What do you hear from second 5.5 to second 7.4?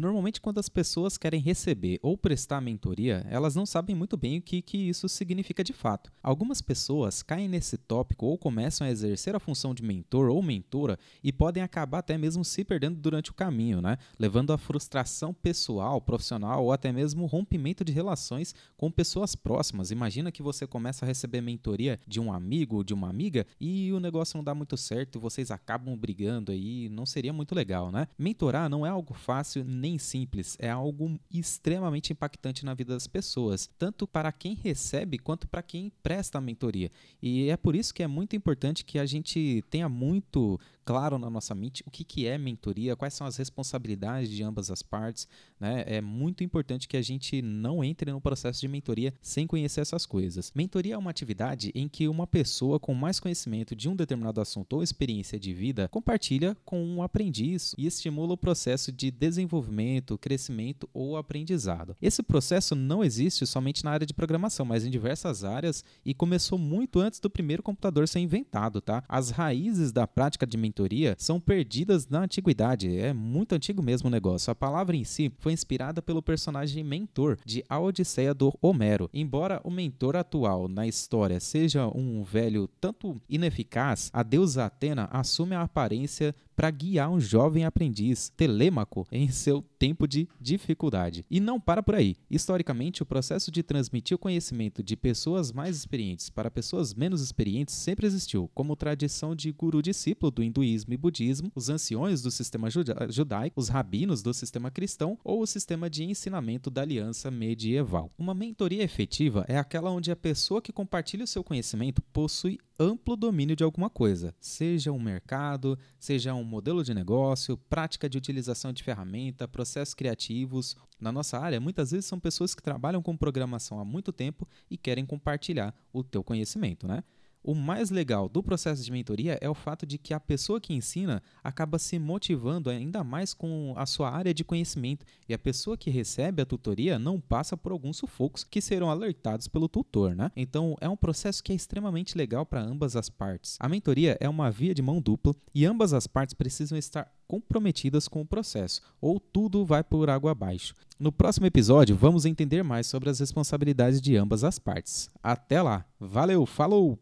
de fato. Algumas pessoas